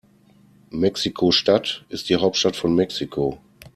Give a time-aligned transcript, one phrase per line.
[0.71, 3.37] Mexiko-Stadt ist die Hauptstadt von Mexiko.